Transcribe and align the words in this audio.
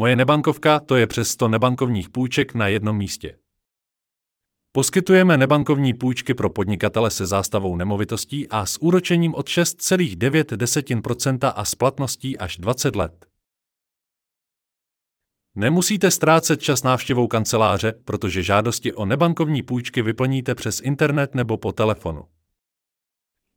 Moje 0.00 0.16
nebankovka 0.16 0.80
to 0.80 0.96
je 0.96 1.06
přes 1.06 1.28
100 1.28 1.48
nebankovních 1.48 2.08
půjček 2.08 2.54
na 2.54 2.68
jednom 2.68 2.96
místě. 2.96 3.38
Poskytujeme 4.72 5.36
nebankovní 5.36 5.94
půjčky 5.94 6.34
pro 6.34 6.50
podnikatele 6.50 7.10
se 7.10 7.26
zástavou 7.26 7.76
nemovitostí 7.76 8.48
a 8.48 8.66
s 8.66 8.82
úročením 8.82 9.34
od 9.34 9.46
6,9% 9.46 11.52
a 11.56 11.64
splatností 11.64 12.38
až 12.38 12.56
20 12.56 12.96
let. 12.96 13.26
Nemusíte 15.54 16.10
ztrácet 16.10 16.62
čas 16.62 16.82
návštěvou 16.82 17.26
kanceláře, 17.26 17.92
protože 18.04 18.42
žádosti 18.42 18.92
o 18.92 19.06
nebankovní 19.06 19.62
půjčky 19.62 20.02
vyplníte 20.02 20.54
přes 20.54 20.80
internet 20.80 21.34
nebo 21.34 21.56
po 21.56 21.72
telefonu. 21.72 22.24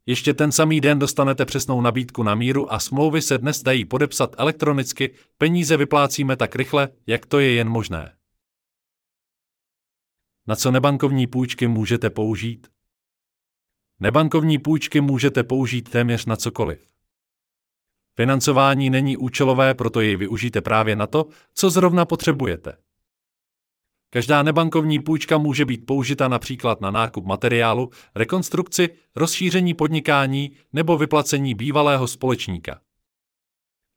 Ještě 0.05 0.33
ten 0.33 0.51
samý 0.51 0.81
den 0.81 0.99
dostanete 0.99 1.45
přesnou 1.45 1.81
nabídku 1.81 2.23
na 2.23 2.35
míru 2.35 2.73
a 2.73 2.79
smlouvy 2.79 3.21
se 3.21 3.38
dnes 3.38 3.63
dají 3.63 3.85
podepsat 3.85 4.35
elektronicky, 4.38 5.13
peníze 5.38 5.77
vyplácíme 5.77 6.35
tak 6.35 6.55
rychle, 6.55 6.89
jak 7.07 7.25
to 7.25 7.39
je 7.39 7.53
jen 7.53 7.70
možné. 7.70 8.16
Na 10.48 10.55
co 10.55 10.71
nebankovní 10.71 11.27
půjčky 11.27 11.67
můžete 11.67 12.09
použít? 12.09 12.67
Nebankovní 13.99 14.59
půjčky 14.59 15.02
můžete 15.02 15.43
použít 15.43 15.89
téměř 15.89 16.26
na 16.26 16.35
cokoliv. 16.35 16.88
Financování 18.15 18.90
není 18.90 19.17
účelové, 19.17 19.73
proto 19.73 20.01
jej 20.01 20.15
využijte 20.15 20.62
právě 20.62 20.95
na 20.95 21.07
to, 21.07 21.26
co 21.54 21.70
zrovna 21.70 22.05
potřebujete. 22.05 22.82
Každá 24.13 24.44
nebankovní 24.44 24.99
půjčka 24.99 25.38
může 25.38 25.66
být 25.66 25.85
použita 25.85 26.27
například 26.27 26.81
na 26.81 26.91
nákup 26.91 27.26
materiálu, 27.26 27.90
rekonstrukci, 28.16 28.90
rozšíření 29.16 29.73
podnikání 29.73 30.52
nebo 30.73 30.98
vyplacení 30.98 31.55
bývalého 31.55 32.08
společníka. 32.08 32.81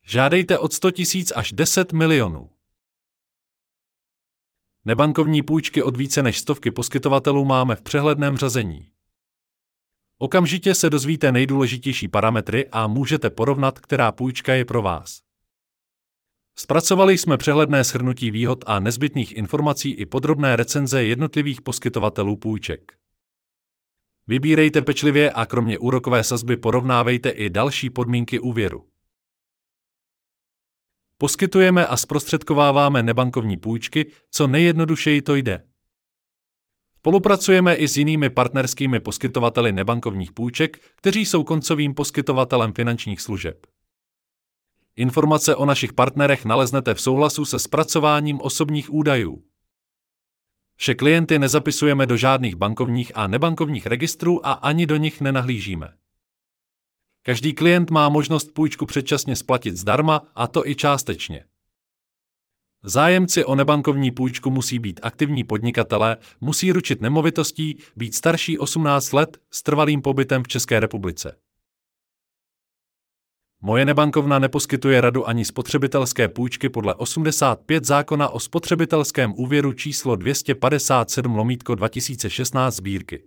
Žádejte 0.07 0.59
od 0.59 0.73
100 0.73 0.88
000 1.15 1.24
až 1.34 1.52
10 1.52 1.93
milionů. 1.93 2.51
Nebankovní 4.84 5.43
půjčky 5.43 5.83
od 5.83 5.97
více 5.97 6.23
než 6.23 6.38
stovky 6.38 6.71
poskytovatelů 6.71 7.45
máme 7.45 7.77
v 7.77 7.83
přehledném 7.83 8.37
řazení. 8.37 8.90
Okamžitě 10.18 10.74
se 10.74 10.90
dozvíte 10.90 11.33
nejdůležitější 11.33 12.09
parametry 12.09 12.68
a 12.73 12.87
můžete 12.87 13.30
porovnat, 13.30 13.79
která 13.79 14.12
půjčka 14.12 14.55
je 14.55 14.65
pro 14.65 14.83
vás. 14.83 15.26
Zpracovali 16.59 17.18
jsme 17.18 17.37
přehledné 17.37 17.85
shrnutí 17.85 18.30
výhod 18.30 18.65
a 18.66 18.80
nezbytných 18.80 19.37
informací 19.37 19.90
i 19.90 20.07
podrobné 20.07 20.57
recenze 20.57 21.04
jednotlivých 21.04 21.62
poskytovatelů 21.62 22.37
půjček. 22.37 22.93
Vybírejte 24.26 24.82
pečlivě 24.82 25.30
a 25.30 25.46
kromě 25.46 25.79
úrokové 25.79 26.24
sazby 26.24 26.57
porovnávejte 26.57 27.30
i 27.30 27.51
další 27.51 27.90
podmínky 27.90 28.40
úvěru. 28.40 28.88
Poskytujeme 31.18 31.87
a 31.87 31.96
zprostředkováváme 31.96 33.02
nebankovní 33.02 33.57
půjčky, 33.57 34.12
co 34.30 34.46
nejjednodušeji 34.46 35.23
to 35.23 35.34
jde. 35.34 35.62
Spolupracujeme 36.99 37.74
i 37.74 37.88
s 37.88 37.96
jinými 37.96 38.30
partnerskými 38.30 39.01
poskytovateli 39.01 39.73
nebankovních 39.73 40.32
půjček, 40.32 40.79
kteří 40.96 41.27
jsou 41.27 41.45
koncovým 41.45 41.95
poskytovatelem 41.95 42.73
finančních 42.73 43.21
služeb. 43.21 43.66
Informace 44.97 45.57
o 45.57 45.65
našich 45.65 45.93
partnerech 45.93 46.45
naleznete 46.45 46.95
v 46.95 47.01
souhlasu 47.01 47.45
se 47.45 47.59
zpracováním 47.59 48.41
osobních 48.41 48.93
údajů. 48.93 49.43
Vše 50.77 50.95
klienty 50.95 51.39
nezapisujeme 51.39 52.07
do 52.07 52.16
žádných 52.16 52.57
bankovních 52.57 53.13
a 53.15 53.27
nebankovních 53.27 53.87
registrů 53.87 54.47
a 54.47 54.52
ani 54.52 54.87
do 54.87 54.97
nich 54.97 55.21
nenahlížíme. 55.21 55.89
Každý 57.23 57.55
klient 57.55 57.91
má 57.91 58.09
možnost 58.09 58.55
půjčku 58.55 58.87
předčasně 58.87 59.37
splatit 59.37 59.77
zdarma, 59.77 60.23
a 60.35 60.47
to 60.47 60.69
i 60.69 60.74
částečně. 60.74 61.45
Zájemci 62.83 63.45
o 63.45 63.55
nebankovní 63.55 64.11
půjčku 64.11 64.50
musí 64.50 64.78
být 64.78 65.00
aktivní 65.03 65.44
podnikatelé, 65.44 66.17
musí 66.41 66.72
ručit 66.72 67.00
nemovitostí, 67.00 67.78
být 67.97 68.15
starší 68.15 68.59
18 68.59 69.12
let 69.12 69.39
s 69.50 69.62
trvalým 69.62 70.03
pobytem 70.03 70.43
v 70.43 70.49
České 70.49 70.81
republice. 70.81 71.37
Moje 73.66 73.84
nebankovna 73.84 74.38
neposkytuje 74.38 75.00
radu 75.00 75.28
ani 75.28 75.44
spotřebitelské 75.44 76.28
půjčky 76.28 76.69
podle 76.69 76.94
85 76.94 77.84
zákona 77.84 78.28
o 78.28 78.41
spotřebitelském 78.41 79.34
úvěru 79.37 79.72
číslo 79.72 80.16
257 80.16 81.37
lomítko 81.37 81.75
2016 81.75 82.76
sbírky. 82.76 83.22